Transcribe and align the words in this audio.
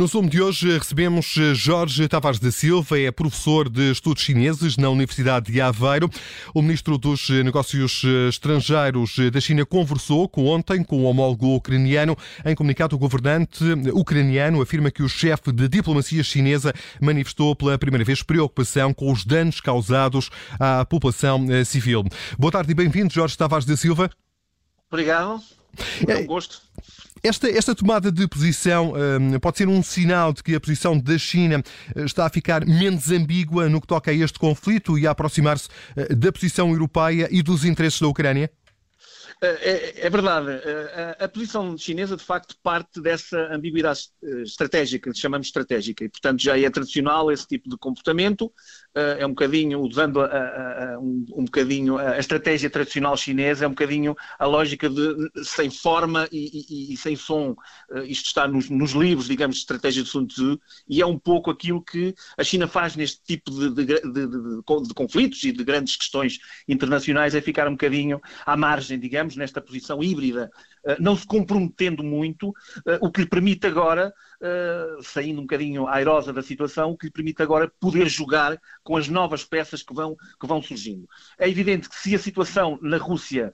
No 0.00 0.06
Zoom 0.06 0.28
de 0.28 0.40
hoje 0.40 0.78
recebemos 0.78 1.26
Jorge 1.52 2.08
Tavares 2.08 2.40
da 2.40 2.50
Silva, 2.50 2.98
é 2.98 3.10
professor 3.10 3.68
de 3.68 3.92
estudos 3.92 4.22
chineses 4.22 4.78
na 4.78 4.88
Universidade 4.88 5.52
de 5.52 5.60
Aveiro. 5.60 6.08
O 6.54 6.62
ministro 6.62 6.96
dos 6.96 7.28
Negócios 7.28 8.02
Estrangeiros 8.30 9.16
da 9.30 9.38
China 9.42 9.66
conversou 9.66 10.26
com 10.26 10.46
ontem 10.46 10.82
com 10.82 11.00
o 11.00 11.02
homólogo 11.02 11.54
ucraniano. 11.54 12.16
Em 12.46 12.54
comunicado, 12.54 12.96
o 12.96 12.98
governante 12.98 13.62
ucraniano 13.92 14.62
afirma 14.62 14.90
que 14.90 15.02
o 15.02 15.08
chefe 15.08 15.52
de 15.52 15.68
diplomacia 15.68 16.24
chinesa 16.24 16.72
manifestou 16.98 17.54
pela 17.54 17.76
primeira 17.76 18.02
vez 18.02 18.22
preocupação 18.22 18.94
com 18.94 19.12
os 19.12 19.26
danos 19.26 19.60
causados 19.60 20.30
à 20.58 20.82
população 20.82 21.46
civil. 21.66 22.04
Boa 22.38 22.50
tarde 22.50 22.72
e 22.72 22.74
bem-vindo, 22.74 23.12
Jorge 23.12 23.36
Tavares 23.36 23.66
da 23.66 23.76
Silva. 23.76 24.10
Obrigado. 24.90 25.42
É 26.08 26.16
um 26.16 26.24
gosto. 26.24 26.62
Esta, 27.22 27.50
esta 27.50 27.74
tomada 27.74 28.10
de 28.10 28.26
posição 28.26 28.94
um, 28.94 29.38
pode 29.38 29.58
ser 29.58 29.68
um 29.68 29.82
sinal 29.82 30.32
de 30.32 30.42
que 30.42 30.54
a 30.54 30.60
posição 30.60 30.98
da 30.98 31.18
China 31.18 31.62
eh, 31.94 32.04
está 32.04 32.24
a 32.24 32.30
ficar 32.30 32.64
menos 32.64 33.10
ambígua 33.10 33.68
no 33.68 33.78
que 33.78 33.86
toca 33.86 34.10
a 34.10 34.14
este 34.14 34.38
conflito 34.38 34.98
e 34.98 35.06
a 35.06 35.10
aproximar-se 35.10 35.68
eh, 35.96 36.14
da 36.14 36.32
posição 36.32 36.70
europeia 36.70 37.28
e 37.30 37.42
dos 37.42 37.66
interesses 37.66 38.00
da 38.00 38.08
Ucrânia? 38.08 38.50
É, 39.42 40.06
é, 40.06 40.10
verdade. 40.10 40.50
A, 41.18 41.24
a, 41.24 41.28
posição 41.28 41.76
chinesa, 41.78 42.14
de 42.14 42.22
facto, 42.22 42.54
parte 42.62 43.00
dessa 43.00 43.38
ambiguidade 43.50 44.00
estratégica, 44.42 45.10
que 45.10 45.18
chamamos 45.18 45.46
estratégica, 45.46 46.04
e, 46.04 46.10
portanto, 46.10 46.42
já 46.42 46.58
é 46.58 46.68
tradicional 46.68 47.32
esse 47.32 47.46
tipo 47.46 47.68
de 47.68 47.78
comportamento. 47.78 48.52
É 48.94 49.24
um 49.24 49.30
bocadinho, 49.30 49.80
usando 49.80 50.20
a, 50.20 50.26
a, 50.26 50.98
um, 50.98 51.24
um 51.32 51.44
bocadinho 51.44 51.96
a 51.96 52.18
estratégia 52.18 52.68
tradicional 52.68 53.16
chinesa, 53.16 53.64
é 53.64 53.68
um 53.68 53.70
bocadinho 53.70 54.14
a 54.38 54.44
lógica 54.44 54.90
de 54.90 55.30
sem 55.42 55.70
forma 55.70 56.28
e, 56.30 56.66
e, 56.68 56.92
e 56.92 56.96
sem 56.98 57.16
som. 57.16 57.56
Isto 58.04 58.26
está 58.26 58.46
nos, 58.46 58.68
nos, 58.68 58.92
livros, 58.92 59.26
digamos, 59.26 59.56
de 59.56 59.62
estratégia 59.62 60.02
de 60.02 60.08
Sun 60.08 60.26
Tzu, 60.26 60.60
e 60.86 61.00
é 61.00 61.06
um 61.06 61.18
pouco 61.18 61.50
aquilo 61.50 61.82
que 61.82 62.14
a 62.36 62.44
China 62.44 62.68
faz 62.68 62.94
neste 62.94 63.22
tipo 63.22 63.50
de, 63.50 63.70
de, 63.70 63.84
de, 63.86 64.88
de 64.88 64.94
conflitos 64.94 65.42
e 65.44 65.52
de 65.52 65.64
grandes 65.64 65.96
questões 65.96 66.38
internacionais, 66.68 67.34
é 67.34 67.40
ficar 67.40 67.68
um 67.68 67.72
bocadinho 67.72 68.20
à 68.44 68.54
margem, 68.54 68.98
digamos 68.98 69.29
nesta 69.36 69.60
posição 69.60 70.02
híbrida, 70.02 70.50
eh, 70.84 70.96
não 71.00 71.16
se 71.16 71.26
comprometendo 71.26 72.02
muito, 72.02 72.52
eh, 72.86 72.98
o 73.00 73.10
que 73.10 73.22
lhe 73.22 73.28
permite 73.28 73.66
agora, 73.66 74.12
eh, 74.40 74.96
saindo 75.02 75.40
um 75.40 75.44
bocadinho 75.44 75.86
airosa 75.86 76.32
da 76.32 76.42
situação, 76.42 76.90
o 76.90 76.96
que 76.96 77.06
lhe 77.06 77.12
permite 77.12 77.42
agora 77.42 77.70
poder 77.80 78.08
jogar 78.08 78.60
com 78.82 78.96
as 78.96 79.08
novas 79.08 79.44
peças 79.44 79.82
que 79.82 79.94
vão, 79.94 80.16
que 80.40 80.46
vão 80.46 80.62
surgindo. 80.62 81.08
É 81.38 81.48
evidente 81.48 81.88
que 81.88 81.96
se 81.96 82.14
a 82.14 82.18
situação 82.18 82.78
na 82.82 82.96
Rússia 82.96 83.52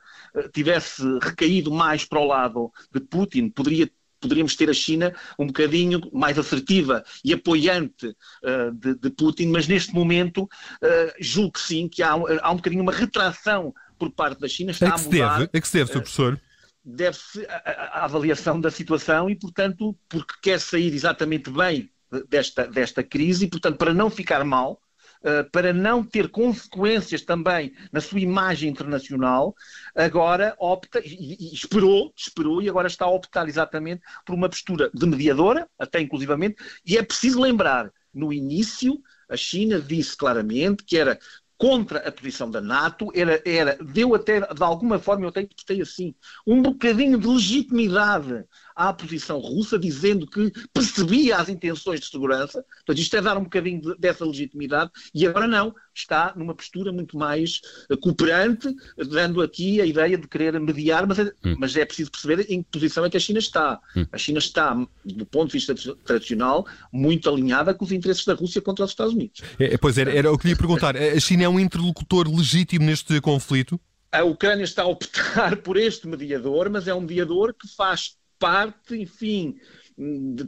tivesse 0.52 1.02
recaído 1.20 1.70
mais 1.70 2.04
para 2.04 2.20
o 2.20 2.26
lado 2.26 2.72
de 2.92 3.00
Putin, 3.00 3.48
poderia 3.48 3.90
poderíamos 4.20 4.56
ter 4.56 4.68
a 4.68 4.74
China 4.74 5.14
um 5.38 5.46
bocadinho 5.46 6.00
mais 6.12 6.38
assertiva 6.38 7.04
e 7.24 7.32
apoiante 7.32 8.08
uh, 8.08 8.72
de, 8.72 8.94
de, 8.94 9.10
Putin, 9.10 9.48
mas 9.48 9.68
neste 9.68 9.94
momento 9.94 10.44
uh, 10.44 11.12
julgo 11.20 11.52
que 11.52 11.60
sim, 11.60 11.88
que 11.88 12.02
há, 12.02 12.12
há 12.12 12.50
um 12.50 12.56
bocadinho 12.56 12.82
uma 12.82 12.92
retração 12.92 13.74
por 13.98 14.10
parte 14.10 14.40
da 14.40 14.48
China 14.48 14.70
está 14.70 14.88
a, 14.88 14.92
que 14.92 15.00
a 15.00 15.04
mudar. 15.04 15.38
Deve? 15.38 15.58
A 15.58 15.60
que 15.60 15.68
se 15.68 15.78
deve, 15.78 15.92
Sr. 15.92 16.00
Professor? 16.00 16.40
Deve-se 16.84 17.46
à 17.48 18.04
avaliação 18.04 18.60
da 18.60 18.70
situação 18.70 19.28
e, 19.28 19.34
portanto, 19.34 19.96
porque 20.08 20.34
quer 20.40 20.60
sair 20.60 20.94
exatamente 20.94 21.50
bem 21.50 21.90
desta, 22.28 22.66
desta 22.66 23.02
crise 23.02 23.44
e, 23.44 23.48
portanto, 23.48 23.76
para 23.76 23.94
não 23.94 24.10
ficar 24.10 24.44
mal, 24.44 24.80
Uh, 25.22 25.50
para 25.50 25.72
não 25.72 26.04
ter 26.04 26.28
consequências 26.28 27.22
também 27.22 27.74
na 27.90 28.00
sua 28.00 28.20
imagem 28.20 28.68
internacional, 28.70 29.56
agora 29.94 30.54
opta 30.58 31.00
e, 31.00 31.36
e, 31.40 31.54
esperou, 31.54 32.12
esperou 32.14 32.62
e 32.62 32.68
agora 32.68 32.86
está 32.86 33.06
a 33.06 33.10
optar 33.10 33.48
exatamente 33.48 34.02
por 34.24 34.34
uma 34.34 34.48
postura 34.48 34.90
de 34.92 35.06
mediadora, 35.06 35.68
até 35.78 36.00
inclusivamente, 36.00 36.56
e 36.84 36.98
é 36.98 37.02
preciso 37.02 37.40
lembrar, 37.40 37.90
no 38.12 38.32
início, 38.32 39.00
a 39.28 39.36
China 39.36 39.80
disse 39.80 40.16
claramente 40.16 40.84
que 40.84 40.96
era 40.96 41.18
contra 41.58 42.00
a 42.00 42.12
posição 42.12 42.50
da 42.50 42.60
NATO, 42.60 43.10
era, 43.14 43.42
era, 43.46 43.76
deu 43.82 44.14
até, 44.14 44.40
de 44.40 44.62
alguma 44.62 44.98
forma, 44.98 45.24
eu 45.24 45.28
até 45.30 45.42
interpretei 45.42 45.80
assim, 45.80 46.14
um 46.46 46.60
bocadinho 46.62 47.18
de 47.18 47.26
legitimidade 47.26 48.44
à 48.76 48.92
posição 48.92 49.38
russa, 49.38 49.78
dizendo 49.78 50.26
que 50.26 50.52
percebia 50.72 51.38
as 51.38 51.48
intenções 51.48 52.00
de 52.00 52.06
segurança. 52.06 52.62
Portanto, 52.76 52.98
isto 52.98 53.16
é 53.16 53.22
dar 53.22 53.38
um 53.38 53.44
bocadinho 53.44 53.80
de, 53.80 53.96
dessa 53.98 54.24
legitimidade, 54.24 54.90
e 55.14 55.26
agora 55.26 55.48
não, 55.48 55.74
está 55.94 56.34
numa 56.36 56.54
postura 56.54 56.92
muito 56.92 57.16
mais 57.16 57.62
uh, 57.90 57.96
cooperante, 57.96 58.68
dando 59.08 59.40
aqui 59.40 59.80
a 59.80 59.86
ideia 59.86 60.18
de 60.18 60.28
querer 60.28 60.60
mediar, 60.60 61.06
mas 61.06 61.18
é, 61.18 61.32
hum. 61.44 61.56
mas 61.58 61.74
é 61.74 61.84
preciso 61.86 62.10
perceber 62.10 62.46
em 62.50 62.62
que 62.62 62.68
posição 62.70 63.04
é 63.04 63.10
que 63.10 63.16
a 63.16 63.20
China 63.20 63.38
está. 63.38 63.80
Hum. 63.96 64.06
A 64.12 64.18
China 64.18 64.38
está, 64.38 64.74
do 65.04 65.24
ponto 65.24 65.48
de 65.48 65.54
vista 65.54 65.74
tradicional, 66.04 66.66
muito 66.92 67.30
alinhada 67.30 67.72
com 67.72 67.84
os 67.84 67.92
interesses 67.92 68.26
da 68.26 68.34
Rússia 68.34 68.60
contra 68.60 68.84
os 68.84 68.90
Estados 68.90 69.14
Unidos. 69.14 69.40
É, 69.58 69.78
pois 69.78 69.96
era, 69.96 70.12
era 70.12 70.30
o 70.30 70.36
que 70.36 70.46
lhe 70.46 70.52
ia 70.52 70.56
perguntar. 70.56 70.96
A 70.96 71.18
China 71.18 71.44
é 71.44 71.48
um 71.48 71.58
interlocutor 71.58 72.28
legítimo 72.28 72.84
neste 72.84 73.18
conflito? 73.22 73.80
A 74.12 74.22
Ucrânia 74.22 74.64
está 74.64 74.82
a 74.82 74.86
optar 74.86 75.56
por 75.62 75.76
este 75.76 76.06
mediador, 76.06 76.70
mas 76.70 76.86
é 76.86 76.94
um 76.94 77.00
mediador 77.00 77.54
que 77.54 77.68
faz 77.68 78.16
parte, 78.38 78.96
enfim, 78.96 79.58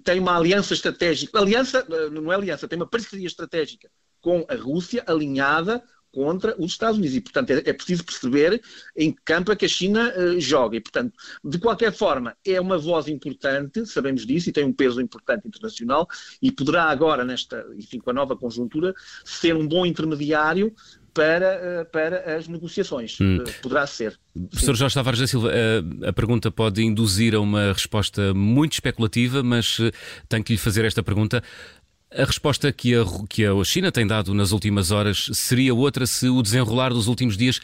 tem 0.04 0.21
uma 0.21 0.37
aliança 0.37 0.75
estratégica. 0.75 1.38
Aliança, 1.38 1.87
eh, 1.91 2.10
não 2.10 2.32
é 2.32 2.37
aliança, 2.37 2.69
tem 2.69 2.78
uma 2.78 2.88
parceria 2.88 3.26
estratégica 3.26 3.91
com 4.21 4.44
a 4.49 4.54
Rússia 4.54 5.04
alinhada 5.06 5.82
contra 6.12 6.54
os 6.59 6.72
Estados 6.72 6.99
Unidos. 6.99 7.16
E, 7.16 7.21
portanto, 7.21 7.50
é, 7.50 7.62
é 7.65 7.72
preciso 7.72 8.04
perceber 8.04 8.60
em 8.97 9.12
que 9.12 9.21
campo 9.25 9.53
é 9.53 9.56
que 9.56 9.65
a 9.65 9.69
China 9.69 10.12
uh, 10.16 10.41
joga. 10.41 10.76
E, 10.76 10.81
portanto, 10.81 11.15
de 11.44 11.59
qualquer 11.59 11.93
forma, 11.93 12.37
é 12.44 12.60
uma 12.60 12.78
voz 12.78 13.09
importante, 13.09 13.87
sabemos 13.87 14.26
disso, 14.26 14.49
e 14.49 14.53
tem 14.53 14.65
um 14.65 14.72
peso 14.72 15.00
importante 15.00 15.47
internacional, 15.47 16.09
e 16.41 16.50
poderá 16.50 16.84
agora, 16.84 17.25
nesta, 17.25 17.65
enfim, 17.76 17.99
com 17.99 18.10
a 18.10 18.15
nova 18.15 18.37
conjuntura, 18.37 18.94
ser 19.25 19.55
um 19.55 19.66
bom 19.66 19.84
intermediário 19.84 20.75
para, 21.14 21.46
eh, 21.46 21.84
para 21.84 22.36
as 22.36 22.48
negociações. 22.48 23.19
Hum. 23.20 23.44
Eh, 23.46 23.52
poderá 23.62 23.86
ser. 23.86 24.19
Professor 24.50 24.76
Jorge 24.76 24.94
Tavares 24.94 25.20
da 25.20 25.26
Silva, 25.26 25.50
a, 25.50 26.08
a, 26.08 26.12
pergunta 26.12 26.50
pode 26.50 26.82
induzir 26.82 27.34
a 27.34 27.41
uma 27.41 27.72
resposta 27.72 28.32
muito 28.34 28.74
especulativa, 28.74 29.42
mas 29.42 29.78
tenho 30.28 30.44
que 30.44 30.52
lhe 30.52 30.58
fazer 30.58 30.84
esta 30.84 31.02
pergunta. 31.02 31.42
A 32.14 32.24
resposta 32.24 32.72
que 32.72 32.94
a, 32.94 33.04
que 33.28 33.44
a 33.44 33.64
China 33.64 33.92
tem 33.92 34.06
dado 34.06 34.32
nas 34.32 34.52
últimas 34.52 34.91
horas 34.91 35.28
seria 35.32 35.74
outra 35.74 36.06
se 36.06 36.28
o 36.28 36.41
desenrolar 36.41 36.91
dos 36.91 37.06
últimos 37.06 37.36
dias 37.36 37.60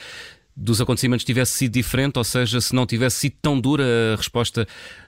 dos 0.57 0.81
acontecimentos 0.81 1.25
tivesse 1.25 1.53
sido 1.53 1.73
diferente, 1.73 2.17
ou 2.19 2.25
seja, 2.25 2.61
se 2.61 2.75
não 2.75 2.87
tivesse 2.87 3.17
sido 3.17 3.35
tão 3.43 3.59
dura 3.59 3.85
a 4.13 4.17
resposta 4.17 4.67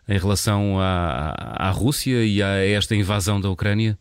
em 0.09 0.19
relação 0.19 0.81
à, 0.81 1.35
à 1.57 1.71
Rússia 1.71 2.25
e 2.25 2.43
a 2.43 2.65
esta 2.67 2.97
invasão 2.97 3.41
da 3.41 3.49
Ucrânia? 3.49 3.97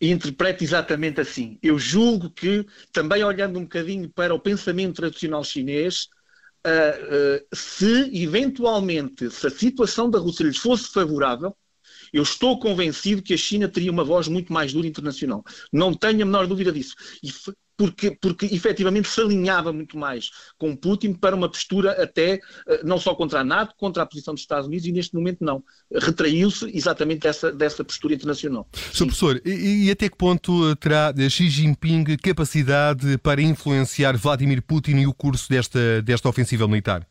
Interpreto 0.00 0.62
exatamente 0.62 1.20
assim. 1.20 1.58
Eu 1.62 1.78
julgo 1.78 2.30
que, 2.30 2.64
também 2.92 3.24
olhando 3.24 3.58
um 3.58 3.62
bocadinho 3.62 4.08
para 4.08 4.34
o 4.34 4.38
pensamento 4.38 4.96
tradicional 4.96 5.42
chinês, 5.42 6.08
uh, 6.64 7.40
uh, 7.42 7.46
se 7.52 8.22
eventualmente, 8.22 9.30
se 9.30 9.46
a 9.46 9.50
situação 9.50 10.08
da 10.08 10.18
Rússia 10.18 10.44
lhes 10.44 10.58
fosse 10.58 10.92
favorável, 10.92 11.56
eu 12.12 12.22
estou 12.22 12.58
convencido 12.58 13.22
que 13.22 13.34
a 13.34 13.36
China 13.36 13.68
teria 13.68 13.90
uma 13.90 14.04
voz 14.04 14.28
muito 14.28 14.52
mais 14.52 14.72
dura 14.72 14.86
internacional. 14.86 15.44
Não 15.72 15.92
tenho 15.92 16.22
a 16.22 16.26
menor 16.26 16.46
dúvida 16.46 16.72
disso. 16.72 16.94
E 17.22 17.30
porque, 17.78 18.10
porque 18.20 18.46
efetivamente 18.46 19.08
se 19.08 19.20
alinhava 19.20 19.72
muito 19.72 19.96
mais 19.96 20.30
com 20.58 20.74
Putin 20.74 21.14
para 21.14 21.36
uma 21.36 21.48
postura 21.48 21.92
até, 22.02 22.40
eh, 22.66 22.80
não 22.82 22.98
só 22.98 23.14
contra 23.14 23.40
a 23.40 23.44
NATO, 23.44 23.74
contra 23.76 24.02
a 24.02 24.06
posição 24.06 24.34
dos 24.34 24.42
Estados 24.42 24.66
Unidos, 24.66 24.84
e 24.84 24.92
neste 24.92 25.14
momento 25.14 25.44
não. 25.44 25.62
Retraiu-se 25.94 26.68
exatamente 26.76 27.20
dessa, 27.20 27.52
dessa 27.52 27.84
postura 27.84 28.14
internacional. 28.14 28.68
Sr. 28.92 29.04
Professor, 29.04 29.40
e, 29.44 29.86
e, 29.86 29.90
até 29.92 30.08
que 30.08 30.16
ponto 30.16 30.74
terá 30.76 31.14
Xi 31.30 31.48
Jinping 31.48 32.16
capacidade 32.16 33.16
para 33.18 33.40
influenciar 33.40 34.16
Vladimir 34.16 34.60
Putin 34.60 34.96
e 34.96 35.06
o 35.06 35.14
curso 35.14 35.48
desta, 35.48 36.02
desta 36.02 36.28
ofensiva 36.28 36.66
militar? 36.66 37.06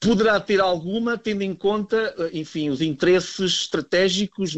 Poderá 0.00 0.40
ter 0.40 0.60
alguma, 0.60 1.18
tendo 1.18 1.42
em 1.42 1.54
conta, 1.54 2.14
eh, 2.18 2.30
enfim, 2.32 2.70
os 2.70 2.80
interesses 2.80 3.52
estratégicos, 3.52 4.56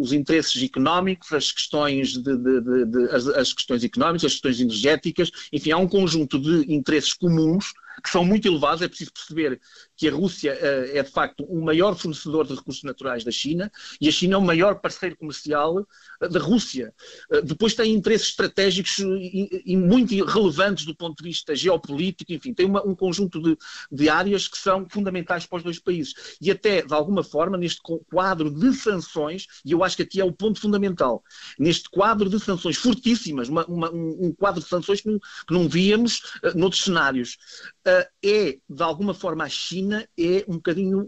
os 0.00 0.12
interesses 0.12 0.60
económicos, 0.60 1.32
as 1.32 1.52
questões, 1.52 2.14
de, 2.14 2.36
de, 2.36 2.84
de 2.86 3.04
as, 3.12 3.28
as, 3.28 3.52
questões 3.52 3.84
económicas, 3.84 4.24
as 4.24 4.32
questões 4.32 4.60
energéticas, 4.60 5.30
enfim, 5.52 5.70
há 5.70 5.76
um 5.76 5.88
conjunto 5.88 6.40
de 6.40 6.74
interesses 6.74 7.12
comuns 7.12 7.72
que 8.02 8.10
são 8.10 8.24
muito 8.24 8.48
elevados. 8.48 8.82
É 8.82 8.88
preciso 8.88 9.12
perceber 9.12 9.60
que 10.00 10.08
a 10.08 10.12
Rússia 10.12 10.54
uh, 10.54 10.96
é, 10.96 11.02
de 11.02 11.10
facto, 11.10 11.44
o 11.44 11.62
maior 11.62 11.94
fornecedor 11.94 12.46
de 12.46 12.54
recursos 12.54 12.82
naturais 12.82 13.22
da 13.22 13.30
China 13.30 13.70
e 14.00 14.08
a 14.08 14.10
China 14.10 14.36
é 14.36 14.38
o 14.38 14.42
maior 14.42 14.80
parceiro 14.80 15.14
comercial 15.14 15.76
uh, 15.76 16.28
da 16.28 16.40
Rússia. 16.40 16.94
Uh, 17.30 17.42
depois 17.42 17.74
tem 17.74 17.92
interesses 17.92 18.28
estratégicos 18.28 18.98
e, 18.98 19.62
e, 19.66 19.76
muito 19.76 20.24
relevantes 20.24 20.86
do 20.86 20.96
ponto 20.96 21.22
de 21.22 21.28
vista 21.28 21.54
geopolítico, 21.54 22.32
enfim, 22.32 22.54
tem 22.54 22.64
uma, 22.64 22.82
um 22.82 22.94
conjunto 22.94 23.42
de, 23.42 23.58
de 23.92 24.08
áreas 24.08 24.48
que 24.48 24.56
são 24.56 24.88
fundamentais 24.88 25.44
para 25.44 25.58
os 25.58 25.62
dois 25.62 25.78
países. 25.78 26.14
E 26.40 26.50
até, 26.50 26.80
de 26.80 26.94
alguma 26.94 27.22
forma, 27.22 27.58
neste 27.58 27.82
quadro 28.10 28.50
de 28.50 28.72
sanções, 28.72 29.48
e 29.62 29.72
eu 29.72 29.84
acho 29.84 29.96
que 29.96 30.02
aqui 30.02 30.18
é 30.18 30.24
o 30.24 30.32
ponto 30.32 30.58
fundamental, 30.58 31.22
neste 31.58 31.90
quadro 31.90 32.30
de 32.30 32.40
sanções 32.40 32.78
fortíssimas, 32.78 33.50
uma, 33.50 33.66
uma, 33.66 33.92
um, 33.92 34.28
um, 34.28 34.32
quadro 34.32 34.62
de 34.62 34.66
sanções 34.66 35.02
que 35.02 35.10
não, 35.10 35.18
que 35.18 35.52
não 35.52 35.68
víamos 35.68 36.22
noutros 36.54 36.84
cenários, 36.84 37.36
é, 37.84 38.58
de 38.66 38.82
alguma 38.82 39.12
forma, 39.12 39.44
a 39.44 39.48
China 39.48 39.89
É 40.18 40.44
um 40.48 40.54
bocadinho 40.54 41.06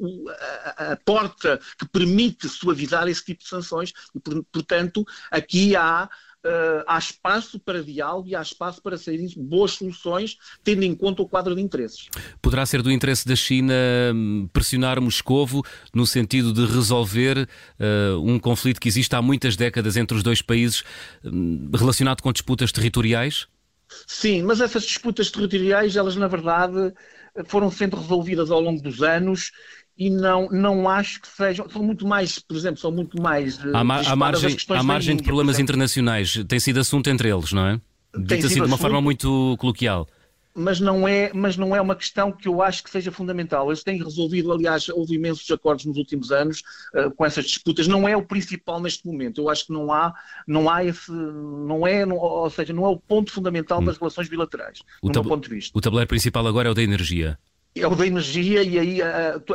a, 0.76 0.92
a, 0.92 0.96
porta 0.96 1.60
que 1.78 1.86
permite 1.88 2.48
suavizar 2.48 3.08
esse 3.08 3.24
tipo 3.24 3.42
de 3.42 3.48
sanções 3.48 3.92
e, 4.14 4.20
portanto, 4.52 5.04
aqui 5.30 5.76
há 5.76 6.08
uh, 6.44 6.84
há 6.86 6.98
espaço 6.98 7.58
para 7.58 7.82
diálogo 7.82 8.28
e 8.28 8.34
há 8.34 8.42
espaço 8.42 8.82
para 8.82 8.96
saírem 8.96 9.28
boas 9.36 9.72
soluções, 9.72 10.36
tendo 10.62 10.82
em 10.82 10.94
conta 10.94 11.22
o 11.22 11.28
quadro 11.28 11.54
de 11.54 11.60
interesses. 11.60 12.08
Poderá 12.40 12.66
ser 12.66 12.82
do 12.82 12.90
interesse 12.90 13.26
da 13.26 13.36
China 13.36 13.74
hum, 14.14 14.48
pressionar 14.52 15.00
Moscovo 15.00 15.64
no 15.94 16.06
sentido 16.06 16.52
de 16.52 16.66
resolver 16.66 17.48
uh, 17.48 18.20
um 18.20 18.38
conflito 18.38 18.80
que 18.80 18.88
existe 18.88 19.14
há 19.14 19.22
muitas 19.22 19.56
décadas 19.56 19.96
entre 19.96 20.16
os 20.16 20.22
dois 20.22 20.42
países, 20.42 20.82
um, 21.24 21.70
relacionado 21.74 22.20
com 22.20 22.32
disputas 22.32 22.72
territoriais? 22.72 23.46
Sim, 24.06 24.42
mas 24.42 24.60
essas 24.60 24.84
disputas 24.84 25.30
territoriais, 25.30 25.96
elas 25.96 26.16
na 26.16 26.26
verdade 26.26 26.94
foram 27.46 27.70
sendo 27.70 27.96
resolvidas 27.96 28.50
ao 28.50 28.60
longo 28.60 28.82
dos 28.82 29.02
anos 29.02 29.50
e 29.96 30.10
não, 30.10 30.48
não 30.50 30.88
acho 30.88 31.20
que 31.20 31.28
sejam. 31.28 31.68
São 31.68 31.82
muito 31.82 32.06
mais, 32.06 32.38
por 32.38 32.56
exemplo, 32.56 32.78
são 32.78 32.90
muito 32.90 33.20
mais. 33.20 33.58
À, 33.60 33.80
eh, 33.80 33.84
ma 33.84 34.00
à 34.00 34.16
margem, 34.16 34.56
margem 34.82 35.16
de 35.16 35.22
problemas 35.22 35.58
internacionais, 35.58 36.42
tem 36.48 36.58
sido 36.58 36.80
assunto 36.80 37.08
entre 37.08 37.30
eles, 37.30 37.52
não 37.52 37.66
é? 37.66 37.80
Dito 38.16 38.46
assim 38.46 38.54
de 38.56 38.60
uma 38.60 38.66
assunto, 38.66 38.80
forma 38.80 39.00
muito 39.00 39.56
coloquial. 39.58 40.06
Mas 40.54 40.80
não, 40.80 41.08
é, 41.08 41.30
mas 41.32 41.56
não 41.56 41.74
é 41.74 41.80
uma 41.80 41.96
questão 41.96 42.30
que 42.30 42.46
eu 42.46 42.60
acho 42.60 42.84
que 42.84 42.90
seja 42.90 43.10
fundamental. 43.10 43.68
Eles 43.68 43.82
têm 43.82 44.02
resolvido, 44.02 44.52
aliás, 44.52 44.88
houve 44.88 45.14
imensos 45.14 45.50
acordos 45.50 45.84
nos 45.84 45.96
últimos 45.96 46.30
anos 46.30 46.62
uh, 46.94 47.10
com 47.10 47.24
essas 47.24 47.46
disputas. 47.46 47.88
Não 47.88 48.08
é 48.08 48.16
o 48.16 48.22
principal 48.22 48.80
neste 48.80 49.06
momento. 49.06 49.40
Eu 49.40 49.48
acho 49.48 49.66
que 49.66 49.72
não 49.72 49.92
há, 49.92 50.12
não 50.46 50.68
há 50.68 50.84
esse, 50.84 51.10
não 51.10 51.86
é, 51.86 52.04
não, 52.04 52.16
ou 52.16 52.50
seja, 52.50 52.72
não 52.72 52.84
é 52.84 52.88
o 52.88 52.98
ponto 52.98 53.32
fundamental 53.32 53.80
hum. 53.80 53.84
das 53.84 53.96
relações 53.96 54.28
bilaterais, 54.28 54.80
o 55.00 55.08
do 55.08 55.20
meu 55.20 55.30
ponto 55.30 55.48
de 55.48 55.54
vista. 55.54 55.76
O 55.76 55.80
tabuleiro 55.80 56.08
principal 56.08 56.46
agora 56.46 56.68
é 56.68 56.70
o 56.70 56.74
da 56.74 56.82
energia 56.82 57.38
é 57.74 57.86
o 57.86 57.94
da 57.94 58.06
energia 58.06 58.62
e 58.62 58.78
aí 58.78 58.98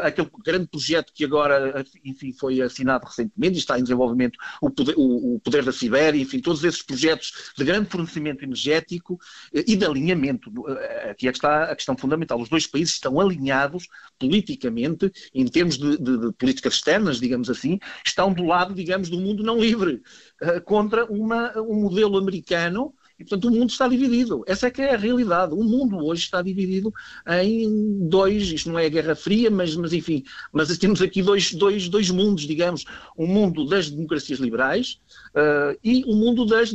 aquele 0.01 0.29
grande 0.43 0.67
projeto 0.67 1.11
que 1.13 1.23
agora 1.23 1.85
enfim, 2.03 2.33
foi 2.33 2.61
assinado 2.61 3.05
recentemente 3.05 3.55
e 3.55 3.59
está 3.59 3.77
em 3.77 3.83
desenvolvimento 3.83 4.37
o 4.61 4.69
poder, 4.69 4.95
o, 4.97 5.35
o 5.35 5.39
poder 5.39 5.63
da 5.63 5.71
Sibéria, 5.71 6.19
enfim, 6.19 6.39
todos 6.39 6.63
esses 6.63 6.81
projetos 6.81 7.51
de 7.55 7.63
grande 7.63 7.89
fornecimento 7.89 8.43
energético 8.43 9.19
eh, 9.53 9.63
e 9.67 9.75
de 9.75 9.85
alinhamento. 9.85 10.51
Eh, 10.67 11.11
aqui 11.11 11.27
é 11.27 11.31
que 11.31 11.37
está 11.37 11.65
a 11.65 11.75
questão 11.75 11.95
fundamental. 11.97 12.39
Os 12.41 12.49
dois 12.49 12.65
países 12.65 12.95
estão 12.95 13.19
alinhados 13.19 13.87
politicamente, 14.17 15.11
em 15.33 15.45
termos 15.45 15.77
de, 15.77 15.97
de, 15.97 16.17
de 16.17 16.33
políticas 16.33 16.75
externas, 16.75 17.19
digamos 17.19 17.49
assim, 17.49 17.79
estão 18.05 18.33
do 18.33 18.43
lado, 18.43 18.73
digamos, 18.73 19.09
do 19.09 19.19
mundo 19.19 19.43
não 19.43 19.59
livre, 19.59 20.01
eh, 20.41 20.59
contra 20.61 21.05
uma, 21.05 21.57
um 21.59 21.81
modelo 21.81 22.17
americano 22.17 22.93
e, 23.19 23.23
portanto, 23.23 23.45
o 23.45 23.51
mundo 23.51 23.69
está 23.69 23.87
dividido. 23.87 24.43
Essa 24.45 24.67
é 24.67 24.71
que 24.71 24.81
é 24.81 24.93
a 24.93 24.97
realidade. 24.97 25.53
O 25.53 25.63
mundo 25.63 25.97
hoje 26.05 26.23
está 26.23 26.41
dividido 26.41 26.93
em 27.41 28.07
dois, 28.07 28.51
isto 28.51 28.69
não 28.69 28.77
é 28.77 28.85
a 28.85 28.89
Guerra 28.89 29.15
Fria, 29.15 29.49
mas, 29.49 29.75
mas 29.75 29.91
enfim, 29.91 30.23
mas 30.51 30.75
temos 30.77 31.01
aqui 31.01 31.23
dois, 31.23 31.53
dois, 31.53 31.89
dois 31.89 32.09
mundos, 32.11 32.45
digamos, 32.45 32.85
o 33.15 33.23
um 33.23 33.27
mundo 33.27 33.65
das 33.65 33.89
democracias 33.89 34.39
liberais 34.39 34.99
uh, 35.29 35.77
e 35.83 36.03
o 36.05 36.13
um 36.13 36.15
mundo 36.15 36.45
das, 36.45 36.71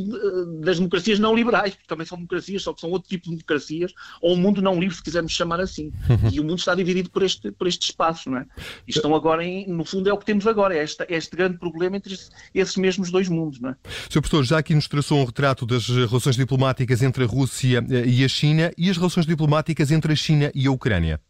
das 0.61 0.79
democracias 0.79 1.19
não 1.19 1.35
liberais, 1.35 1.75
que 1.75 1.87
também 1.87 2.07
são 2.07 2.19
democracias, 2.19 2.63
só 2.63 2.73
que 2.73 2.81
são 2.81 2.91
outro 2.91 3.09
tipo 3.09 3.25
de 3.25 3.31
democracias, 3.37 3.93
ou 4.21 4.33
o 4.33 4.35
um 4.35 4.37
mundo 4.37 4.61
não 4.61 4.81
livre, 4.81 4.97
se 4.97 5.03
quisermos 5.03 5.33
chamar 5.33 5.61
assim. 5.61 5.93
E 6.33 6.41
o 6.41 6.45
mundo 6.45 6.59
está 6.59 6.75
dividido 6.75 7.11
por 7.11 7.23
este, 7.23 7.53
por 7.53 7.69
este 7.69 7.91
espaço, 7.91 8.29
não 8.29 8.39
é? 8.39 8.47
E 8.87 8.91
estão 8.91 9.15
agora, 9.15 9.45
em, 9.45 9.69
no 9.69 9.85
fundo, 9.85 10.09
é 10.09 10.13
o 10.13 10.19
que 10.19 10.25
temos 10.25 10.47
agora, 10.47 10.77
é 10.77 10.83
este, 10.83 11.07
este 11.09 11.37
grande 11.37 11.59
problema 11.59 11.97
entre 11.97 12.19
esses 12.55 12.77
mesmos 12.77 13.11
dois 13.11 13.29
mundos, 13.29 13.61
não 13.61 13.71
é? 13.71 13.77
Sr. 14.11 14.21
Professor, 14.21 14.45
já 14.45 14.59
aqui 14.59 14.75
nos 14.75 14.89
traçou 14.89 15.19
um 15.19 15.25
retrato 15.25 15.65
das 15.65 15.87
relações 15.87 16.32
relações 16.33 16.37
diplomáticas 16.37 17.03
entre 17.03 17.25
a 17.25 17.27
Rússia 17.27 17.85
eh, 17.91 18.07
e 18.07 18.25
a 18.25 18.29
China 18.29 18.73
e 18.77 18.91
as 18.91 18.97
relações 18.97 19.27
diplomáticas 19.27 19.91
entre 19.91 20.13
a 20.13 20.17
China 20.17 20.51
e 20.55 20.67
a 20.67 20.71
Ucrânia? 20.71 21.21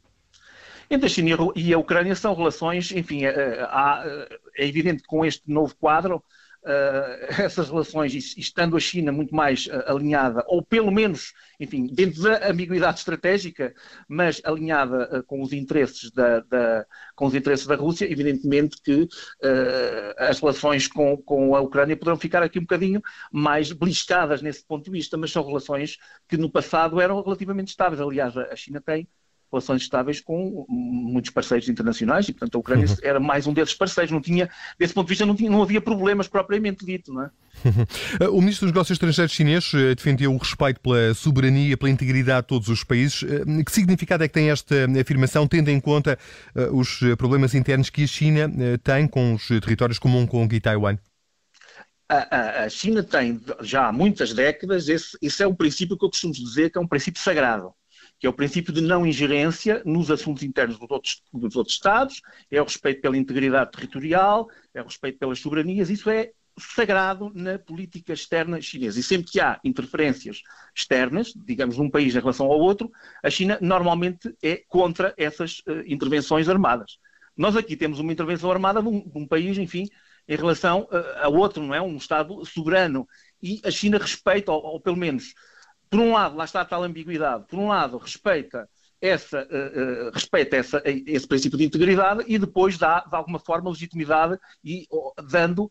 Entre 0.90 1.06
a 1.06 1.08
China 1.08 1.36
e 1.56 1.72
a 1.72 1.78
Ucrânia 1.78 2.14
são 2.14 2.34
relações, 2.34 2.92
enfim, 2.92 3.24
é, 3.24 3.66
é 4.56 4.66
evidente 4.66 5.02
que 5.02 5.08
com 5.08 5.24
este 5.24 5.42
novo 5.46 5.74
quadro 5.76 6.22
uh, 6.62 7.26
essas 7.42 7.68
relações, 7.68 8.14
estando 8.36 8.76
a 8.76 8.80
China 8.80 9.12
muito 9.12 9.34
mais 9.34 9.66
uh, 9.66 9.84
alinhada, 9.86 10.44
ou 10.46 10.62
pelo 10.62 10.90
menos, 10.90 11.32
enfim, 11.58 11.86
dentro 11.86 12.22
da 12.22 12.48
ambiguidade 12.48 12.98
estratégica, 12.98 13.74
mas 14.08 14.40
alinhada 14.44 15.18
uh, 15.18 15.22
com 15.24 15.42
os 15.42 15.52
interesses 15.52 16.10
da, 16.10 16.40
da, 16.40 16.86
com 17.14 17.26
os 17.26 17.34
interesses 17.34 17.66
da 17.66 17.76
Rússia, 17.76 18.10
evidentemente 18.10 18.76
que 18.82 19.08
as 20.18 20.40
relações 20.40 20.86
com, 20.86 21.16
com 21.16 21.54
a 21.54 21.60
Ucrânia 21.60 21.96
poderão 21.96 22.16
ficar 22.16 22.42
aqui 22.42 22.58
um 22.58 22.62
bocadinho 22.62 23.02
mais 23.30 23.72
beliscadas 23.72 24.42
nesse 24.42 24.64
ponto 24.64 24.84
de 24.84 24.90
vista, 24.90 25.16
mas 25.16 25.30
são 25.30 25.44
relações 25.44 25.98
que 26.28 26.36
no 26.36 26.50
passado 26.50 27.00
eram 27.00 27.22
relativamente 27.22 27.68
estáveis. 27.68 28.00
Aliás, 28.00 28.36
a 28.36 28.56
China 28.56 28.80
tem 28.80 29.08
relações 29.52 29.82
estáveis 29.82 30.20
com 30.20 30.64
muitos 30.68 31.30
parceiros 31.30 31.68
internacionais 31.68 32.28
e, 32.28 32.32
portanto, 32.32 32.54
a 32.56 32.58
Ucrânia 32.58 32.86
uhum. 32.86 32.96
era 33.02 33.20
mais 33.20 33.46
um 33.46 33.52
desses 33.52 33.74
parceiros. 33.74 34.10
Não 34.10 34.20
tinha, 34.20 34.48
desse 34.78 34.94
ponto 34.94 35.06
de 35.06 35.10
vista, 35.10 35.26
não, 35.26 35.36
tinha, 35.36 35.50
não 35.50 35.62
havia 35.62 35.80
problemas 35.80 36.26
propriamente 36.26 36.84
dito, 36.84 37.12
não 37.12 37.24
é? 37.24 37.30
O 38.32 38.40
Ministro 38.40 38.66
dos 38.66 38.72
Negócios 38.72 38.96
Estrangeiros 38.96 39.32
chinês 39.32 39.72
eh, 39.74 39.94
defendeu 39.94 40.32
o 40.32 40.38
respeito 40.38 40.80
pela 40.80 41.12
soberania, 41.14 41.76
pela 41.76 41.90
integridade 41.90 42.42
de 42.42 42.48
todos 42.48 42.68
os 42.68 42.82
países. 42.82 43.22
Eh, 43.22 43.62
que 43.62 43.70
significado 43.70 44.24
é 44.24 44.28
que 44.28 44.34
tem 44.34 44.50
esta 44.50 44.74
afirmação, 44.98 45.46
tendo 45.46 45.68
em 45.68 45.78
conta 45.78 46.18
eh, 46.54 46.68
os 46.72 47.00
problemas 47.18 47.54
internos 47.54 47.90
que 47.90 48.04
a 48.04 48.06
China 48.06 48.50
tem 48.82 49.06
com 49.06 49.34
os 49.34 49.48
territórios 49.48 49.98
como 49.98 50.18
Hong 50.18 50.30
Kong 50.30 50.54
e 50.54 50.60
Taiwan? 50.60 50.96
A, 52.08 52.68
China 52.68 53.02
tem 53.02 53.40
já 53.62 53.88
há 53.88 53.92
muitas 53.92 54.34
décadas, 54.34 54.86
esse, 54.88 55.16
esse 55.22 55.42
é 55.42 55.48
um 55.48 55.54
princípio 55.54 55.96
que 55.96 56.04
eu 56.04 56.10
costumo 56.10 56.32
dizer 56.32 56.70
que 56.70 56.76
é 56.76 56.80
um 56.80 56.86
princípio 56.86 57.22
sagrado 57.22 57.72
que 58.22 58.26
é 58.28 58.30
o 58.30 58.32
princípio 58.32 58.72
de 58.72 58.80
não 58.80 59.04
ingerência 59.04 59.82
nos 59.84 60.08
assuntos 60.08 60.44
internos 60.44 60.78
dos 60.78 60.88
outros, 60.88 61.20
dos 61.32 61.56
outros 61.56 61.74
Estados, 61.74 62.22
é 62.48 62.60
o 62.60 62.64
respeito 62.64 63.00
pela 63.00 63.16
integridade 63.16 63.72
territorial, 63.72 64.48
é 64.72 64.80
o 64.80 64.84
respeito 64.84 65.18
pelas 65.18 65.40
soberanias, 65.40 65.90
isso 65.90 66.08
é 66.08 66.30
sagrado 66.56 67.32
na 67.34 67.58
política 67.58 68.12
externa 68.12 68.60
chinesa. 68.60 69.00
E 69.00 69.02
sempre 69.02 69.28
que 69.28 69.40
há 69.40 69.58
interferências 69.64 70.40
externas, 70.72 71.32
digamos, 71.34 71.74
de 71.74 71.82
um 71.82 71.90
país 71.90 72.14
em 72.14 72.20
relação 72.20 72.46
ao 72.46 72.60
outro, 72.60 72.92
a 73.24 73.28
China 73.28 73.58
normalmente 73.60 74.32
é 74.40 74.62
contra 74.68 75.12
essas 75.16 75.58
uh, 75.66 75.82
intervenções 75.84 76.48
armadas. 76.48 76.98
Nós 77.36 77.56
aqui 77.56 77.76
temos 77.76 77.98
uma 77.98 78.12
intervenção 78.12 78.52
armada 78.52 78.80
de 78.80 78.86
um, 78.86 79.00
de 79.00 79.18
um 79.18 79.26
país, 79.26 79.58
enfim, 79.58 79.88
em 80.28 80.36
relação 80.36 80.82
uh, 80.92 81.24
a 81.24 81.28
outro, 81.28 81.60
não 81.60 81.74
é? 81.74 81.82
Um 81.82 81.96
Estado 81.96 82.44
soberano. 82.44 83.04
E 83.42 83.60
a 83.64 83.70
China 83.72 83.98
respeita, 83.98 84.52
ou, 84.52 84.62
ou 84.62 84.80
pelo 84.80 84.96
menos 84.96 85.34
por 85.92 86.00
um 86.00 86.14
lado, 86.14 86.36
lá 86.36 86.46
está 86.46 86.62
a 86.62 86.64
tal 86.64 86.82
ambiguidade, 86.84 87.44
por 87.46 87.58
um 87.58 87.68
lado, 87.68 87.98
respeita 87.98 88.66
essa, 88.98 89.42
uh, 89.42 90.08
uh, 90.08 90.10
respeita 90.10 90.56
essa, 90.56 90.82
esse 90.86 91.26
princípio 91.26 91.58
de 91.58 91.64
integridade 91.64 92.24
e 92.26 92.38
depois 92.38 92.78
dá, 92.78 93.00
de 93.00 93.14
alguma 93.14 93.38
forma, 93.38 93.68
legitimidade 93.68 94.38
e 94.64 94.86
dando, 95.30 95.64
uh, 95.64 95.68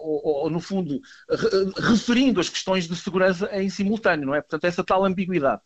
ou, 0.00 0.42
ou, 0.42 0.50
no 0.50 0.58
fundo, 0.58 1.00
re, 1.30 1.88
referindo 1.90 2.40
as 2.40 2.48
questões 2.48 2.88
de 2.88 2.96
segurança 2.96 3.48
em 3.52 3.70
simultâneo, 3.70 4.26
não 4.26 4.34
é? 4.34 4.40
Portanto, 4.40 4.64
essa 4.64 4.82
tal 4.82 5.04
ambiguidade. 5.04 5.62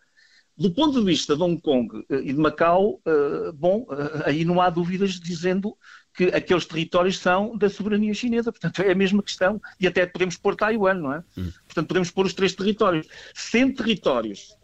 Do 0.58 0.74
ponto 0.74 0.98
de 0.98 1.06
vista 1.06 1.34
de 1.34 1.42
Hong 1.42 1.58
Kong 1.62 2.04
e 2.10 2.34
de 2.34 2.38
Macau, 2.38 3.00
bom, 3.54 3.86
aí 4.26 4.44
não 4.44 4.60
há 4.60 4.68
dúvidas 4.68 5.12
dizendo 5.12 5.74
que 6.14 6.24
aqueles 6.24 6.66
territórios 6.66 7.18
são 7.18 7.56
da 7.56 7.68
soberania 7.68 8.12
chinesa. 8.14 8.52
Portanto, 8.52 8.82
é 8.82 8.92
a 8.92 8.94
mesma 8.94 9.22
questão. 9.22 9.60
E 9.78 9.86
até 9.86 10.06
podemos 10.06 10.36
pôr 10.36 10.56
Taiwan, 10.56 10.94
não 10.94 11.14
é? 11.14 11.22
Hum. 11.36 11.50
Portanto, 11.66 11.88
podemos 11.88 12.10
pôr 12.10 12.26
os 12.26 12.34
três 12.34 12.54
territórios. 12.54 13.06
Sendo 13.34 13.74
territórios 13.74 14.54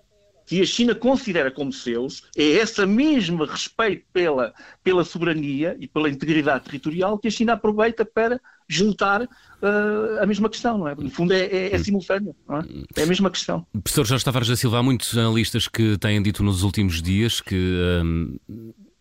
que 0.47 0.63
a 0.63 0.67
China 0.67 0.95
considera 0.95 1.51
como 1.51 1.73
seus, 1.73 2.23
é 2.37 2.43
esse 2.43 2.87
mesmo 2.87 3.45
respeito 3.45 4.07
pela, 4.13 4.55
pela 4.83 5.05
soberania 5.05 5.77
e 5.81 5.89
pela 5.89 6.09
integridade 6.09 6.65
territorial 6.65 7.19
que 7.19 7.27
a 7.27 7.31
China 7.31 7.55
aproveita 7.55 8.05
para 8.05 8.41
juntar 8.69 9.23
uh, 9.23 10.23
a 10.23 10.27
mesma 10.27 10.49
questão, 10.49 10.79
não 10.79 10.89
é? 10.89 10.95
No 10.95 11.11
fundo 11.11 11.33
é, 11.33 11.47
é, 11.47 11.75
é 11.75 11.79
simultâneo, 11.79 12.35
não 12.49 12.59
é? 12.59 12.65
É 12.97 13.03
a 13.03 13.07
mesma 13.07 13.29
questão. 13.29 13.67
Professor 13.83 14.07
Jorge 14.07 14.25
Tavares 14.25 14.49
da 14.49 14.57
Silva, 14.57 14.79
há 14.79 14.83
muitos 14.83 15.17
analistas 15.19 15.67
que 15.67 15.99
têm 15.99 16.23
dito 16.23 16.45
nos 16.45 16.63
últimos 16.63 17.03
dias 17.03 17.41
que 17.41 17.57
um, 18.05 18.37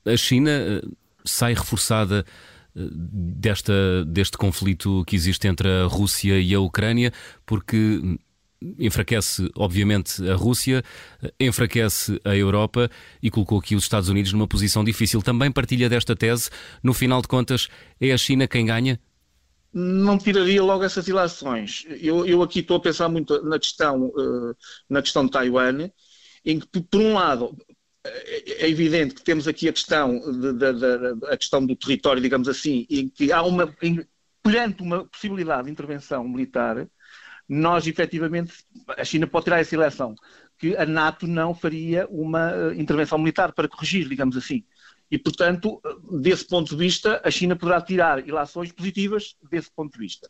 a 0.04 0.18
China 0.18 0.82
sai 1.26 1.54
reforçada 1.54 2.26
eh, 2.76 2.88
desta, 2.92 4.06
deste 4.06 4.38
conflito 4.38 5.04
que 5.06 5.16
existe 5.16 5.48
entre 5.48 5.68
a 5.68 5.86
Rússia 5.86 6.40
e 6.40 6.54
a 6.54 6.60
Ucrânia, 6.60 7.12
porque 7.46 8.02
enfraquece, 8.80 9.50
obviamente, 9.56 10.28
a 10.28 10.36
Rússia, 10.36 10.84
eh, 11.22 11.34
enfraquece 11.40 12.20
a 12.24 12.36
Europa 12.36 12.90
e 13.22 13.30
colocou 13.30 13.60
aqui 13.60 13.76
os 13.76 13.84
Estados 13.84 14.10
Unidos 14.10 14.34
numa 14.34 14.48
posição 14.48 14.84
difícil. 14.84 15.22
Também 15.22 15.52
partilha 15.52 15.90
desta 15.90 16.16
tese. 16.16 16.50
No 16.82 16.94
final 16.94 17.22
de 17.22 17.28
contas, 17.28 17.68
é 18.00 18.12
a 18.12 18.18
China 18.18 18.48
quem 18.48 18.66
ganha? 18.66 19.00
Não 19.74 20.18
tiraria 20.18 20.64
logo 20.64 20.84
essas 20.84 21.08
ilações. 21.08 21.86
Eu, 22.02 22.26
eu 22.26 22.42
aqui 22.42 22.60
estou 22.60 22.78
a 22.78 22.80
pensar 22.80 23.10
muito 23.10 23.44
na 23.44 23.60
questão, 23.60 24.06
uh, 24.06 24.56
na 24.90 25.02
questão 25.02 25.26
de 25.26 25.32
Taiwan, 25.32 25.90
em 26.46 26.60
que, 26.60 26.82
por 26.82 27.02
um 27.02 27.14
lado, 27.14 27.58
é, 28.06 28.66
é 28.66 28.70
evidente 28.70 29.16
que 29.16 29.24
temos 29.24 29.48
aqui 29.48 29.68
a 29.68 29.74
questão, 29.74 30.20
de, 30.20 30.54
de, 30.54 30.74
de, 30.74 31.26
a 31.28 31.38
questão 31.38 31.66
do 31.66 31.76
território, 31.76 32.22
digamos 32.22 32.48
assim, 32.48 32.86
em 32.90 33.10
que 33.10 33.32
há 33.32 33.42
uma, 33.42 33.76
em, 33.82 34.06
perante 34.44 34.82
uma 34.82 35.06
possibilidade 35.06 35.66
de 35.66 35.72
intervenção 35.72 36.28
militar, 36.28 36.88
nós 37.48 37.88
efetivamente, 37.88 38.54
a 38.98 39.04
China 39.04 39.28
pode 39.28 39.46
tirar 39.46 39.60
essa 39.60 39.76
eleição, 39.76 40.16
que 40.58 40.76
a 40.78 40.86
NATO 40.86 41.28
não 41.28 41.54
faria 41.54 42.08
uma 42.10 42.54
uh, 42.54 42.74
intervenção 42.74 43.18
militar 43.18 43.54
para 43.54 43.68
corrigir, 43.68 44.08
digamos 44.08 44.38
assim. 44.38 44.64
E, 45.10 45.18
portanto, 45.18 45.80
desse 46.20 46.48
ponto 46.48 46.70
de 46.70 46.76
vista, 46.76 47.22
a 47.24 47.30
China 47.30 47.56
poderá 47.56 47.82
tirar 47.82 48.28
ilações 48.28 48.72
positivas 48.72 49.36
desse 49.50 49.70
ponto 49.72 49.94
de 49.94 50.00
vista. 50.00 50.30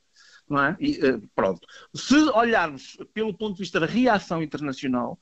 Não 0.50 0.62
é? 0.62 0.76
E, 0.80 1.00
eh, 1.04 1.20
pronto. 1.34 1.66
Se 1.94 2.16
olharmos 2.16 2.98
pelo 3.14 3.34
ponto 3.34 3.56
de 3.56 3.62
vista 3.62 3.80
da 3.80 3.86
reação 3.86 4.44
internacional, 4.44 5.18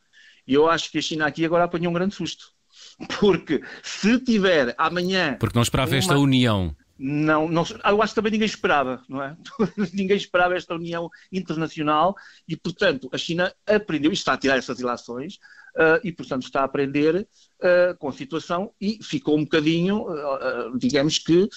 eu 0.48 0.70
acho 0.70 0.92
que 0.92 0.98
a 0.98 1.02
China 1.02 1.26
aqui 1.26 1.46
agora 1.46 1.64
apanhou 1.64 1.92
um 1.92 1.94
grande 1.94 2.16
susto. 2.16 2.52
Porque 3.20 3.62
se 3.82 4.20
tiver 4.20 4.74
amanhã. 4.78 5.38
Porque 5.40 5.58
não 5.58 5.64
esperava 5.64 5.92
uma... 5.92 5.98
esta 5.98 6.18
união. 6.18 6.76
Não, 6.98 7.50
não, 7.50 7.64
eu 7.86 8.02
acho 8.02 8.14
que 8.14 8.16
também 8.16 8.32
ninguém 8.32 8.46
esperava, 8.46 9.04
não 9.10 9.22
é? 9.22 9.36
ninguém 9.94 10.16
esperava 10.16 10.56
esta 10.56 10.76
união 10.76 11.10
internacional 11.32 12.16
e, 12.48 12.56
portanto, 12.56 13.10
a 13.12 13.18
China 13.18 13.54
aprendeu 13.66 14.12
e 14.12 14.14
está 14.14 14.34
a 14.34 14.38
tirar 14.38 14.58
essas 14.58 14.80
ilações 14.80 15.36
uh, 15.76 16.00
e, 16.04 16.12
portanto, 16.12 16.44
está 16.44 16.62
a 16.62 16.66
aprender 16.66 17.16
uh, 17.16 17.98
com 17.98 18.10
a 18.10 18.14
situação 18.14 18.72
e 18.80 19.00
ficou 19.04 19.38
um 19.38 19.44
bocadinho, 19.44 20.04
uh, 20.04 20.78
digamos 20.78 21.18
que, 21.18 21.50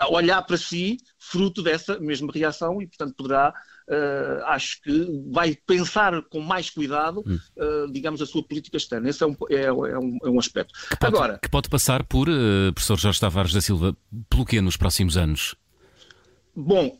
a 0.00 0.08
olhar 0.10 0.42
para 0.42 0.56
si, 0.56 0.96
fruto 1.18 1.62
dessa 1.62 2.00
mesma 2.00 2.32
reação 2.32 2.80
e, 2.80 2.86
portanto, 2.86 3.14
poderá 3.14 3.54
Uh, 3.88 4.44
acho 4.44 4.82
que 4.82 5.22
vai 5.30 5.56
pensar 5.66 6.20
com 6.28 6.40
mais 6.40 6.68
cuidado, 6.68 7.20
uh, 7.20 7.90
digamos, 7.90 8.20
a 8.20 8.26
sua 8.26 8.42
política 8.42 8.76
externa. 8.76 9.08
Esse 9.08 9.24
é 9.24 9.26
um, 9.26 9.34
é, 9.48 9.62
é 9.62 9.72
um, 9.72 10.18
é 10.24 10.28
um 10.28 10.38
aspecto. 10.38 10.74
Que 10.90 10.96
pode, 10.98 11.16
Agora, 11.16 11.38
que 11.42 11.48
pode 11.48 11.70
passar 11.70 12.04
por, 12.04 12.28
uh, 12.28 12.72
professor 12.74 12.98
Jorge 12.98 13.18
Tavares 13.18 13.54
da 13.54 13.62
Silva, 13.62 13.96
pelo 14.28 14.44
que 14.44 14.60
nos 14.60 14.76
próximos 14.76 15.16
anos? 15.16 15.56
Bom, 16.60 16.98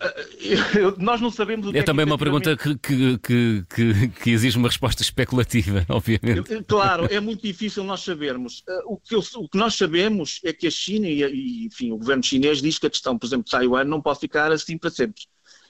nós 0.99 1.21
não 1.21 1.33
sabemos 1.33 1.67
o 1.67 1.73
que 1.73 1.79
é, 1.79 1.81
é 1.81 1.85
também 1.85 2.07
que, 2.07 2.13
uma 2.13 2.17
pergunta 2.17 2.57
que, 2.57 2.79
que, 2.79 3.19
que, 3.19 4.09
que, 4.09 4.31
exige 4.31 4.57
uma 4.57 4.69
resposta 4.69 5.03
especulativa, 5.03 5.85
obviamente. 5.91 6.63
Claro, 6.65 7.07
é 7.11 7.19
muito 7.19 7.43
difícil 7.43 7.83
nós 7.83 8.01
sabermos. 8.03 8.63
O 8.87 8.97
que, 8.97 9.17
eu, 9.17 9.19
o 9.19 9.49
que 9.49 9.59
nós 9.59 9.75
sabemos 9.75 10.41
é 10.45 10.53
que 10.53 10.69
a 10.69 10.71
China 10.71 11.09
e, 11.09 11.67
enfim, 11.67 11.91
o 11.91 11.99
governo 11.99 12.23
chinês 12.23 12.63
diz 12.63 12.79
que 12.79 12.87
a 12.87 12.91
questão, 12.91 13.19
por 13.19 13.27
exemplo, 13.27 13.47
de 13.47 13.51
Taiwan 13.51 13.83
não 13.83 14.01
pode 14.01 14.21
ficar 14.21 14.53
assim 14.53 14.79
para 14.79 14.91
sempre. 14.91 15.23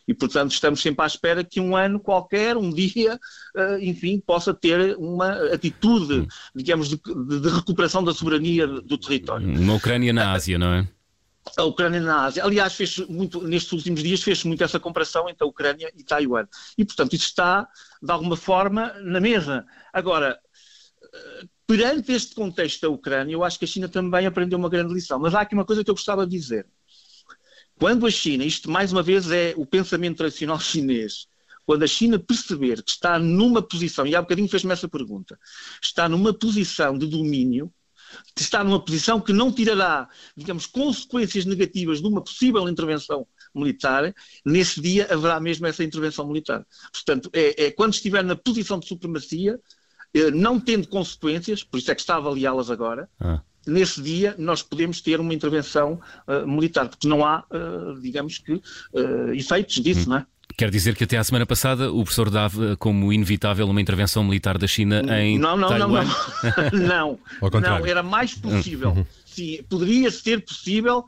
E, 0.09 0.15
portanto, 0.15 0.53
estamos 0.53 0.81
sempre 0.81 1.05
à 1.05 1.07
espera 1.07 1.45
que 1.45 1.61
um 1.61 1.77
ano 1.77 2.01
qualquer, 2.01 2.57
um 2.57 2.71
dia, 2.71 3.21
uh, 3.55 3.79
enfim, 3.79 4.19
possa 4.19 4.55
ter 4.55 4.97
uma 4.97 5.33
atitude, 5.53 6.27
digamos, 6.55 6.89
de, 6.89 6.97
de, 6.97 7.49
recuperação 7.51 8.03
da 8.03 8.15
soberania 8.15 8.67
do 8.67 8.97
território. 8.97 9.47
Na 9.47 9.75
Ucrânia 9.75 10.11
na 10.15 10.33
Ásia, 10.33 10.59
não 10.59 10.73
é? 10.73 10.89
A 11.57 11.65
Ucrânia 11.65 12.01
na 12.01 12.25
Ásia. 12.25 12.43
Aliás, 12.43 12.75
fez 12.75 12.97
muito, 13.09 13.43
nestes 13.43 13.73
últimos 13.73 14.03
dias 14.03 14.23
fez 14.23 14.43
muito 14.45 14.65
essa 14.65 14.81
comparação 14.81 15.29
entre 15.29 15.45
a 15.45 15.47
Ucrânia 15.47 15.93
e 15.95 16.03
Taiwan. 16.03 16.47
E, 16.77 16.85
portanto, 16.87 17.13
isso 17.15 17.27
está, 17.27 17.69
de 18.03 18.11
alguma 18.11 18.37
forma, 18.37 18.95
na 19.03 19.21
mesa. 19.21 19.67
Agora, 19.93 20.39
eh, 21.15 21.45
perante 21.67 22.13
este 22.13 22.35
contexto 22.35 22.83
da 22.83 22.89
Ucrânia, 22.89 23.35
eu 23.35 23.45
acho 23.45 23.59
que 23.59 23.65
a 23.65 23.69
China 23.69 23.89
também 23.89 24.27
aprendeu 24.27 24.59
uma 24.59 24.69
grande 24.71 24.93
lição. 24.93 25.19
Mas 25.19 25.35
há 25.35 25.43
aqui 25.43 25.55
uma 25.55 25.65
coisa 25.65 25.85
que 25.85 25.91
eu 25.91 25.95
gostava 25.95 26.27
de 26.27 26.37
dizer. 26.37 26.67
Quando 27.79 28.07
a 28.07 28.11
China, 28.11 28.45
isto 28.45 28.71
mais 28.71 28.93
uma 28.93 29.03
vez 29.03 29.31
é 29.31 29.55
o 29.57 29.65
pensamento 29.65 30.19
tradicional 30.19 30.59
chinês, 30.61 31.29
quando 31.65 31.83
a 31.83 31.87
China 31.87 32.19
perceber 32.19 32.83
que 32.83 32.91
está 32.91 33.19
numa 33.19 33.63
posição, 33.63 34.07
e 34.07 34.17
há 34.17 34.23
bocadinho 34.23 34.49
fez-me 34.49 34.73
essa 34.73 34.89
pergunta, 34.89 35.39
está 35.83 36.09
numa 36.09 36.33
posição 36.33 36.97
de 36.97 37.07
domínio, 37.07 37.73
está 38.37 38.65
numa 38.65 38.83
posição 38.83 39.21
que 39.21 39.35
não 39.35 39.53
tirará, 39.53 40.09
digamos, 40.35 40.67
consequências 40.67 41.45
negativas 41.45 42.01
de 42.01 42.07
uma 42.07 42.23
possível 42.23 42.67
intervenção 42.69 43.27
militar, 43.55 44.15
nesse 44.45 44.81
dia 44.81 45.07
haverá 45.13 45.39
mesmo 45.39 45.67
essa 45.67 45.85
intervenção 45.85 46.27
militar. 46.27 46.67
Portanto, 46.91 47.31
é, 47.35 47.67
é 47.67 47.71
quando 47.71 47.93
estiver 47.93 48.25
na 48.25 48.35
posição 48.35 48.79
de 48.79 48.89
supremacia, 48.89 49.61
eh, 50.15 50.31
não 50.31 50.59
tendo 50.59 50.89
consequências, 50.89 51.63
por 51.63 51.79
isso 51.79 51.91
é 51.91 51.95
que 51.95 52.01
está 52.01 52.15
a 52.15 52.17
avaliá-las 52.17 52.71
agora, 52.71 53.11
ah 53.21 53.43
nesse 53.69 54.01
dia 54.03 54.35
nós 54.39 54.63
podemos 54.63 55.01
ter 55.01 55.21
uma 55.21 55.35
intervenção 55.35 56.01
uh, 56.27 56.47
militar, 56.47 56.89
porque 56.89 57.07
não 57.07 57.25
há, 57.25 57.45
uh, 57.51 58.01
digamos 58.01 58.39
que, 58.39 58.55
uh, 58.55 59.33
efeitos 59.35 59.77
disso, 59.77 60.09
hum. 60.09 60.11
não 60.11 60.17
é? 60.19 60.27
Quer 60.57 60.71
dizer 60.71 60.97
que 60.97 61.05
até 61.05 61.17
à 61.17 61.23
semana 61.23 61.47
passada 61.47 61.93
o 61.93 62.03
professor 62.03 62.31
dava 62.31 62.77
como 62.79 63.13
inevitável 63.13 63.69
uma 63.69 63.81
intervenção 63.81 64.25
militar 64.25 64.59
da 64.59 64.67
China 64.67 65.03
em 65.21 65.39
não, 65.39 65.57
não, 65.57 65.69
Taiwan? 65.69 66.05
Não, 66.73 67.19
não. 67.41 67.51
não, 67.53 67.61
não, 67.61 67.87
era 67.87 68.03
mais 68.03 68.35
possível. 68.35 68.91
Uhum. 68.91 69.07
Sim, 69.25 69.63
poderia 69.69 70.11
ser 70.11 70.45
possível. 70.45 71.05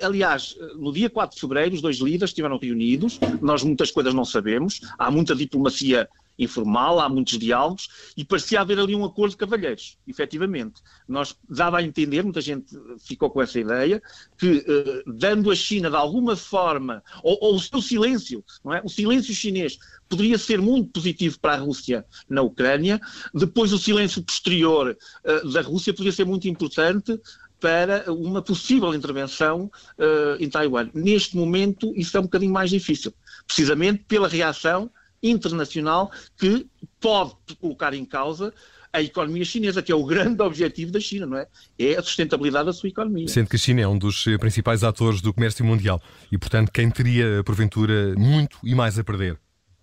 aliás, 0.00 0.56
no 0.78 0.94
dia 0.94 1.10
4 1.10 1.34
de 1.34 1.40
fevereiro, 1.42 1.74
os 1.74 1.82
dois 1.82 1.98
líderes 1.98 2.30
estiveram 2.30 2.56
reunidos. 2.56 3.20
Nós 3.42 3.62
muitas 3.62 3.90
coisas 3.90 4.14
não 4.14 4.24
sabemos. 4.24 4.80
Há 4.98 5.10
muita 5.10 5.34
diplomacia 5.34 6.08
informal, 6.38 7.00
há 7.00 7.08
muitos 7.08 7.38
diálogos, 7.38 7.88
e 8.16 8.24
parecia 8.24 8.60
haver 8.60 8.78
ali 8.78 8.94
um 8.94 9.04
acordo 9.04 9.30
de 9.30 9.36
cavalheiros, 9.36 9.96
efetivamente. 10.06 10.82
Nós 11.08 11.34
dava 11.48 11.78
a 11.78 11.82
entender, 11.82 12.22
muita 12.22 12.40
gente 12.40 12.66
ficou 12.98 13.30
com 13.30 13.40
essa 13.40 13.58
ideia, 13.58 14.02
que 14.38 14.58
uh, 14.58 15.12
dando 15.12 15.50
a 15.50 15.54
China 15.54 15.90
de 15.90 15.96
alguma 15.96 16.36
forma, 16.36 17.02
ou, 17.22 17.38
ou, 17.40 17.54
o 17.56 17.60
seu 17.60 17.80
silêncio, 17.80 18.44
não 18.64 18.74
é? 18.74 18.82
o 18.84 18.88
silêncio 18.88 19.34
chinês 19.34 19.78
poderia 20.08 20.38
ser 20.38 20.60
muito 20.60 20.90
positivo 20.90 21.38
para 21.40 21.54
a 21.54 21.58
Rússia 21.58 22.04
na 22.28 22.42
Ucrânia, 22.42 23.00
depois 23.34 23.72
o 23.72 23.78
silêncio 23.78 24.22
posterior 24.22 24.96
uh, 25.24 25.52
da 25.52 25.62
Rússia 25.62 25.92
poderia 25.92 26.12
ser 26.12 26.26
muito 26.26 26.48
importante 26.48 27.18
para 27.60 28.12
uma 28.12 28.42
possível 28.42 28.94
intervenção 28.94 29.70
uh, 29.98 30.36
em 30.38 30.48
Taiwan. 30.48 30.90
Neste 30.92 31.36
momento, 31.36 31.92
isso 31.96 32.16
é 32.16 32.20
um 32.20 32.24
bocadinho 32.24 32.52
mais 32.52 32.70
difícil, 32.70 33.12
precisamente 33.46 34.04
pela 34.06 34.28
reação 34.28 34.90
internacional 35.22 36.10
que 36.36 36.66
pode 37.00 37.34
colocar 37.60 37.94
em 37.94 38.04
causa 38.04 38.52
a 38.92 39.02
economia 39.02 39.44
chinesa, 39.44 39.82
que 39.82 39.92
é 39.92 39.94
o 39.94 40.04
grande 40.04 40.42
objetivo 40.42 40.90
da 40.90 40.98
China, 40.98 41.26
não 41.26 41.36
é? 41.36 41.46
É 41.78 41.96
a 41.96 42.02
sustentabilidade 42.02 42.66
da 42.66 42.72
sua 42.72 42.88
economia. 42.88 43.28
Sendo 43.28 43.48
que 43.48 43.56
a 43.56 43.58
China 43.58 43.82
é 43.82 43.88
um 43.88 43.98
dos 43.98 44.24
principais 44.40 44.82
atores 44.82 45.20
do 45.20 45.34
comércio 45.34 45.64
mundial 45.64 46.00
e, 46.32 46.38
portanto, 46.38 46.72
quem 46.72 46.90
teria, 46.90 47.42
porventura, 47.44 48.14
muito 48.16 48.58
e 48.64 48.74
mais 48.74 48.98
a 48.98 49.04
perder? 49.04 49.38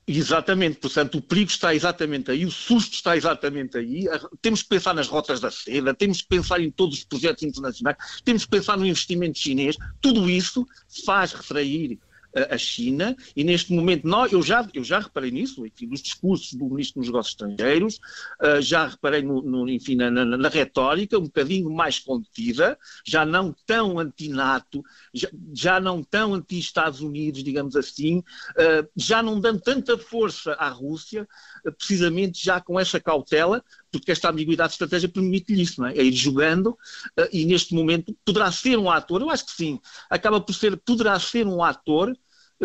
Exatamente, 0.05 0.79
portanto, 0.79 1.17
o 1.17 1.21
perigo 1.21 1.49
está 1.49 1.73
exatamente 1.73 2.29
aí, 2.29 2.45
o 2.45 2.51
susto 2.51 2.93
está 2.93 3.15
exatamente 3.15 3.77
aí. 3.77 4.05
Temos 4.41 4.61
que 4.61 4.67
pensar 4.67 4.93
nas 4.93 5.07
rotas 5.07 5.39
da 5.39 5.49
seda, 5.49 5.93
temos 5.93 6.21
que 6.21 6.27
pensar 6.27 6.59
em 6.59 6.69
todos 6.69 6.97
os 6.97 7.03
projetos 7.05 7.43
internacionais, 7.43 7.95
temos 8.25 8.43
que 8.43 8.51
pensar 8.51 8.77
no 8.77 8.85
investimento 8.85 9.39
chinês. 9.39 9.77
Tudo 10.01 10.29
isso 10.29 10.67
faz 11.05 11.31
retrair 11.31 11.99
a 12.49 12.57
China, 12.57 13.15
e 13.35 13.43
neste 13.43 13.71
momento 13.73 14.07
nós, 14.07 14.31
eu, 14.31 14.41
já, 14.41 14.67
eu 14.73 14.83
já 14.83 14.99
reparei 14.99 15.29
nisso, 15.29 15.65
enfim, 15.65 15.85
nos 15.85 16.01
discursos 16.01 16.53
do 16.53 16.65
Ministro 16.65 16.99
dos 16.99 17.09
Negócios 17.09 17.33
Estrangeiros, 17.33 17.99
uh, 18.41 18.61
já 18.61 18.87
reparei 18.87 19.21
no, 19.21 19.41
no 19.41 19.69
enfim, 19.69 19.95
na, 19.95 20.09
na, 20.09 20.25
na, 20.25 20.49
retórica 20.49 21.17
um 21.17 21.23
bocadinho 21.23 21.69
mais 21.71 21.99
contida, 21.99 22.77
já 23.05 23.25
não 23.25 23.55
tão 23.65 23.99
anti-NATO, 23.99 24.83
já, 25.13 25.29
já, 25.53 25.79
não 25.79 26.03
tão 26.03 26.33
anti-Estados 26.33 27.01
Unidos, 27.01 27.43
digamos 27.43 27.75
assim, 27.75 28.19
uh, 28.19 28.87
já 28.95 29.21
não 29.21 29.39
dando 29.39 29.61
tanta 29.61 29.97
força 29.97 30.53
à 30.53 30.69
Rússia, 30.69 31.27
uh, 31.65 31.71
precisamente 31.71 32.43
já 32.43 32.59
com 32.59 32.79
essa 32.79 32.99
cautela, 32.99 33.63
porque 33.91 34.11
esta 34.11 34.31
ambiguidade 34.31 34.69
de 34.69 34.73
estratégia 34.73 35.07
permite-lhe 35.07 35.61
isso, 35.61 35.81
não 35.81 35.87
é? 35.87 35.97
é 35.97 36.03
ir 36.03 36.13
jogando 36.13 36.75
e 37.31 37.45
neste 37.45 37.75
momento 37.75 38.15
poderá 38.25 38.51
ser 38.51 38.77
um 38.79 38.89
ator, 38.89 39.21
eu 39.21 39.29
acho 39.29 39.45
que 39.45 39.51
sim, 39.51 39.79
acaba 40.09 40.41
por 40.41 40.53
ser, 40.53 40.75
poderá 40.77 41.19
ser 41.19 41.45
um 41.45 41.63
ator 41.63 42.17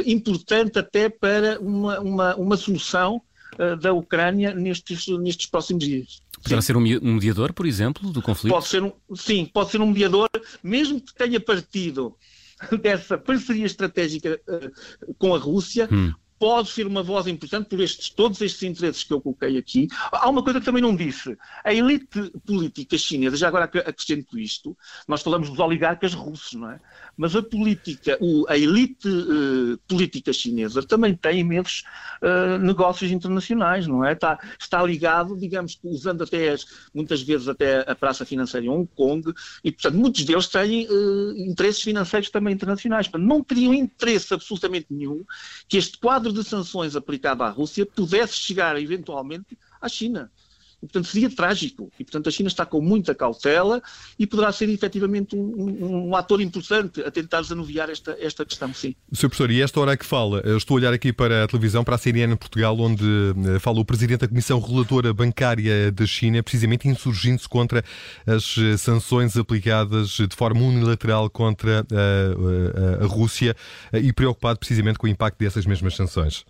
importante 0.06 0.78
até 0.78 1.08
para 1.08 1.58
uma, 1.60 2.00
uma, 2.00 2.36
uma 2.36 2.56
solução 2.56 3.20
uh, 3.54 3.76
da 3.76 3.92
Ucrânia 3.92 4.54
nestes, 4.54 5.06
nestes 5.18 5.46
próximos 5.46 5.84
dias. 5.84 6.22
Poderá 6.42 6.60
sim. 6.60 6.66
ser 6.66 6.76
um 6.76 6.80
mediador, 6.80 7.52
por 7.52 7.66
exemplo, 7.66 8.10
do 8.12 8.22
conflito? 8.22 8.52
Pode 8.52 8.68
ser 8.68 8.82
um, 8.82 8.92
sim, 9.14 9.44
pode 9.46 9.70
ser 9.70 9.80
um 9.80 9.86
mediador, 9.86 10.28
mesmo 10.62 11.00
que 11.00 11.12
tenha 11.14 11.40
partido 11.40 12.16
dessa 12.80 13.18
parceria 13.18 13.66
estratégica 13.66 14.40
uh, 14.48 15.14
com 15.18 15.34
a 15.34 15.38
Rússia, 15.38 15.88
hum 15.90 16.12
pode 16.38 16.70
ser 16.70 16.86
uma 16.86 17.02
voz 17.02 17.26
importante 17.26 17.68
por 17.68 17.80
estes, 17.80 18.10
todos 18.10 18.40
estes 18.40 18.62
interesses 18.62 19.04
que 19.04 19.12
eu 19.12 19.20
coloquei 19.20 19.58
aqui. 19.58 19.88
Há 20.12 20.28
uma 20.28 20.42
coisa 20.42 20.60
que 20.60 20.66
também 20.66 20.82
não 20.82 20.94
disse. 20.94 21.36
A 21.64 21.72
elite 21.72 22.30
política 22.46 22.96
chinesa, 22.96 23.36
já 23.36 23.48
agora 23.48 23.64
acrescento 23.64 24.38
isto, 24.38 24.76
nós 25.06 25.22
falamos 25.22 25.50
dos 25.50 25.58
oligarcas 25.58 26.14
russos, 26.14 26.54
não 26.54 26.70
é? 26.70 26.80
Mas 27.16 27.34
a 27.34 27.42
política, 27.42 28.18
a 28.48 28.56
elite 28.56 29.08
uh, 29.08 29.78
política 29.88 30.32
chinesa 30.32 30.82
também 30.82 31.14
tem 31.14 31.40
imensos 31.40 31.82
uh, 32.22 32.58
negócios 32.58 33.10
internacionais, 33.10 33.86
não 33.86 34.04
é? 34.04 34.12
Está, 34.12 34.38
está 34.58 34.82
ligado, 34.82 35.36
digamos, 35.36 35.78
usando 35.82 36.22
até 36.22 36.50
as, 36.50 36.66
muitas 36.94 37.22
vezes 37.22 37.48
até 37.48 37.80
a 37.90 37.94
praça 37.94 38.24
financeira 38.24 38.66
em 38.66 38.68
Hong 38.68 38.88
Kong, 38.94 39.32
e 39.64 39.72
portanto 39.72 39.96
muitos 39.96 40.24
deles 40.24 40.46
têm 40.46 40.86
uh, 40.86 41.36
interesses 41.36 41.82
financeiros 41.82 42.30
também 42.30 42.54
internacionais. 42.54 43.08
Portanto, 43.08 43.28
não 43.28 43.42
teriam 43.42 43.74
interesse 43.74 44.32
absolutamente 44.32 44.86
nenhum 44.90 45.24
que 45.68 45.76
este 45.76 45.98
quadro 45.98 46.27
quadro 46.28 46.42
de 46.42 46.48
sanções 46.48 46.94
aplicado 46.94 47.42
à 47.42 47.48
Rússia 47.48 47.86
pudesse 47.86 48.34
chegar 48.34 48.78
eventualmente 48.78 49.58
à 49.80 49.88
China. 49.88 50.30
E, 50.82 50.86
portanto, 50.86 51.08
seria 51.08 51.28
trágico. 51.28 51.90
E, 51.98 52.04
portanto, 52.04 52.28
a 52.28 52.32
China 52.32 52.48
está 52.48 52.64
com 52.64 52.80
muita 52.80 53.14
cautela 53.14 53.82
e 54.18 54.26
poderá 54.26 54.52
ser 54.52 54.68
efetivamente 54.68 55.34
um, 55.34 55.40
um, 55.40 56.08
um 56.08 56.16
ator 56.16 56.40
importante 56.40 57.00
a 57.02 57.10
tentar 57.10 57.40
desanuviar 57.40 57.90
esta, 57.90 58.16
esta 58.20 58.44
questão, 58.44 58.72
sim. 58.72 58.94
Sr. 59.12 59.28
Professor, 59.28 59.50
e 59.50 59.60
esta 59.60 59.80
hora 59.80 59.96
que 59.96 60.04
fala, 60.04 60.42
estou 60.56 60.76
a 60.76 60.80
olhar 60.80 60.92
aqui 60.92 61.12
para 61.12 61.44
a 61.44 61.48
televisão, 61.48 61.82
para 61.82 61.96
a 61.96 61.98
CNN 61.98 62.36
Portugal, 62.36 62.78
onde 62.78 63.04
eh, 63.04 63.58
fala 63.58 63.80
o 63.80 63.84
Presidente 63.84 64.20
da 64.20 64.28
Comissão 64.28 64.60
Relatora 64.60 65.12
Bancária 65.12 65.90
da 65.90 66.06
China, 66.06 66.42
precisamente 66.42 66.88
insurgindo-se 66.88 67.48
contra 67.48 67.84
as 68.26 68.56
eh, 68.56 68.76
sanções 68.76 69.36
aplicadas 69.36 70.10
de 70.10 70.36
forma 70.36 70.60
unilateral 70.60 71.28
contra 71.28 71.80
a, 71.80 73.02
a, 73.02 73.04
a 73.04 73.06
Rússia 73.06 73.56
e 73.92 74.12
preocupado 74.12 74.58
precisamente 74.58 74.98
com 74.98 75.06
o 75.06 75.10
impacto 75.10 75.38
dessas 75.38 75.66
mesmas 75.66 75.96
sanções. 75.96 76.44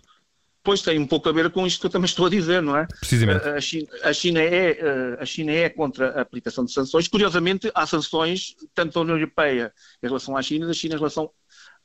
Pois 0.63 0.81
tem 0.81 0.99
um 0.99 1.07
pouco 1.07 1.29
a 1.29 1.31
ver 1.31 1.49
com 1.51 1.65
isto 1.65 1.79
que 1.79 1.85
eu 1.85 1.89
também 1.89 2.05
estou 2.05 2.25
a 2.25 2.29
dizer, 2.29 2.61
não 2.61 2.75
é? 2.75 2.85
Precisamente. 2.85 3.47
A 3.47 3.61
China, 3.61 3.87
a 4.03 4.13
China, 4.13 4.39
é, 4.41 5.17
a 5.19 5.25
China 5.25 5.51
é 5.51 5.69
contra 5.69 6.09
a 6.11 6.21
aplicação 6.21 6.65
de 6.65 6.73
sanções. 6.73 7.07
Curiosamente, 7.07 7.71
há 7.73 7.85
sanções 7.85 8.55
tanto 8.73 8.93
da 8.93 9.01
União 9.01 9.17
Europeia 9.17 9.73
em 10.03 10.07
relação 10.07 10.35
à 10.35 10.41
China, 10.41 10.67
da 10.67 10.73
China 10.73 10.95
em 10.95 10.97
relação 10.97 11.31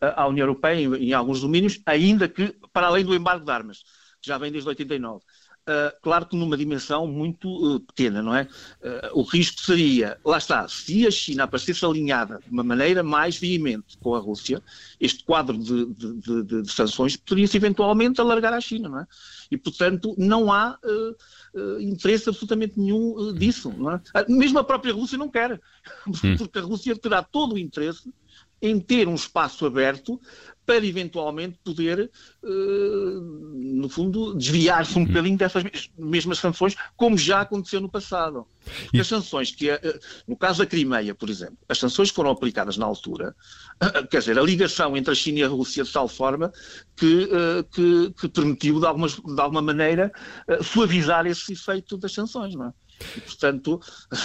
à 0.01 0.27
União 0.27 0.45
Europeia 0.45 0.81
em, 0.81 1.09
em 1.09 1.13
alguns 1.13 1.41
domínios, 1.41 1.81
ainda 1.87 2.29
que 2.29 2.55
para 2.73 2.89
além 2.89 3.05
do 3.05 3.15
embargo 3.15 3.45
de 3.45 3.53
armas, 3.53 3.85
que 4.21 4.29
já 4.29 4.39
vem 4.39 4.51
desde 4.51 4.69
89. 4.69 5.23
Uh, 5.67 5.91
claro 6.03 6.27
que 6.27 6.37
numa 6.37 6.59
dimensão 6.59 7.07
muito 7.07 7.49
uh, 7.49 7.81
pequena, 7.81 8.23
não 8.23 8.35
é? 8.35 8.43
Uh, 8.83 9.21
o 9.21 9.23
risco 9.23 9.63
seria, 9.63 10.19
lá 10.23 10.37
está, 10.37 10.69
se 10.69 11.07
a 11.07 11.11
China 11.11 11.45
aparecesse 11.45 11.83
alinhada 11.87 12.39
de 12.45 12.53
uma 12.53 12.63
maneira 12.63 13.03
mais 13.03 13.39
veemente 13.39 13.97
com 13.97 14.15
a 14.15 14.19
Rússia, 14.19 14.63
este 15.01 15.25
quadro 15.25 15.57
de, 15.57 15.87
de, 15.87 16.21
de, 16.21 16.63
de 16.63 16.71
sanções 16.71 17.17
poderia-se 17.17 17.57
eventualmente 17.57 18.21
alargar 18.21 18.53
à 18.53 18.61
China, 18.61 18.91
não 18.91 19.01
é? 19.01 19.07
E, 19.51 19.57
portanto, 19.57 20.15
não 20.19 20.53
há 20.53 20.79
interesse 21.81 22.29
absolutamente 22.29 22.79
nenhum 22.79 23.33
disso, 23.33 23.73
não 23.75 23.93
é? 23.93 24.01
Mesmo 24.29 24.59
a 24.59 24.65
própria 24.65 24.93
Rússia 24.93 25.17
não 25.17 25.31
quer, 25.31 25.59
hum. 26.07 26.37
porque 26.37 26.59
a 26.59 26.63
Rússia 26.63 26.95
terá 26.97 27.23
todo 27.23 27.55
o 27.55 27.59
interesse 27.59 28.13
em 28.65 28.81
ter 28.81 29.07
um 29.07 29.15
espaço 29.15 29.67
aberto 29.67 30.19
para 30.67 30.85
eventualmente 30.87 31.59
poder, 31.63 32.11
uh, 32.43 33.21
no 33.81 33.89
fundo, 33.89 34.35
desviar-se 34.35 34.97
um 34.97 35.03
uhum. 35.03 35.07
bocadinho 35.07 35.37
dessas 35.37 35.63
mesmas 35.99 36.39
sanções, 36.39 36.75
como 36.97 37.19
já 37.19 37.43
aconteceu 37.43 37.83
no 37.83 37.89
passado. 37.91 38.47
Porque 38.85 39.01
as 39.01 39.07
sanções 39.07 39.51
que, 39.51 39.71
uh, 39.71 39.79
no 40.27 40.37
caso 40.37 40.61
da 40.61 40.67
Crimeia, 40.67 41.15
por 41.15 41.29
exemplo, 41.29 41.59
as 41.69 41.79
sanções 41.79 42.09
foram 42.09 42.31
aplicadas 42.31 42.79
na 42.79 42.87
altura, 42.87 43.37
uh, 43.83 44.09
quer 44.09 44.21
dizer, 44.21 44.39
a 44.39 44.43
ligação 44.43 44.97
entre 44.97 45.13
a 45.13 45.15
China 45.15 45.41
e 45.41 45.45
a 45.45 45.49
Rússia 45.49 45.85
de 45.85 45.93
tal 45.93 46.09
forma 46.09 46.51
que, 46.97 47.29
que, 47.73 48.15
que 48.19 48.29
permitiu, 48.29 48.81
de, 48.81 48.87
algumas, 48.87 49.17
de 49.17 49.41
alguma 49.41 49.61
maneira, 49.61 50.11
suavizar 50.63 51.27
esse 51.27 51.53
efeito 51.53 51.99
das 51.99 52.13
sanções, 52.13 52.55
não 52.55 52.69
é? 52.69 52.73
E, 53.17 53.21
portanto, 53.21 53.81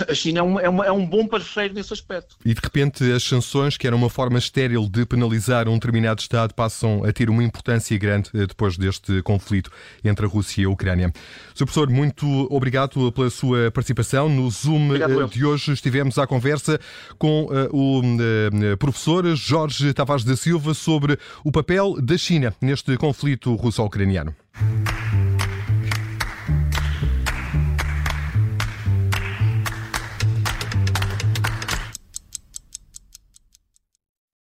a 0.07 0.13
China 0.13 0.39
é 0.39 0.43
um, 0.43 0.59
é, 0.59 0.69
uma, 0.69 0.85
é 0.85 0.91
um 0.91 1.05
bom 1.05 1.27
parceiro 1.27 1.73
nesse 1.73 1.93
aspecto. 1.93 2.35
E, 2.45 2.53
de 2.53 2.59
repente, 2.61 3.11
as 3.11 3.23
sanções, 3.23 3.77
que 3.77 3.87
eram 3.87 3.97
uma 3.97 4.09
forma 4.09 4.37
estéril 4.39 4.87
de 4.89 5.05
penalizar 5.05 5.67
um 5.67 5.73
determinado 5.73 6.21
Estado, 6.21 6.53
passam 6.53 7.03
a 7.03 7.11
ter 7.11 7.29
uma 7.29 7.43
importância 7.43 7.97
grande 7.97 8.29
eh, 8.33 8.45
depois 8.45 8.77
deste 8.77 9.21
conflito 9.21 9.71
entre 10.03 10.25
a 10.25 10.29
Rússia 10.29 10.61
e 10.61 10.65
a 10.65 10.69
Ucrânia. 10.69 11.11
Sr. 11.53 11.65
Professor, 11.65 11.89
muito 11.89 12.25
obrigado 12.49 13.11
pela 13.11 13.29
sua 13.29 13.71
participação. 13.71 14.29
No 14.29 14.49
Zoom 14.49 14.87
obrigado, 14.87 15.27
de 15.29 15.45
hoje 15.45 15.73
estivemos 15.73 16.17
à 16.17 16.25
conversa 16.25 16.79
com 17.17 17.45
uh, 17.45 17.75
o 17.75 17.99
uh, 18.01 18.77
professor 18.77 19.25
Jorge 19.35 19.93
Tavares 19.93 20.23
da 20.23 20.35
Silva 20.35 20.73
sobre 20.73 21.17
o 21.43 21.51
papel 21.51 21.99
da 22.01 22.17
China 22.17 22.53
neste 22.61 22.95
conflito 22.97 23.55
russo-ucraniano. 23.55 24.35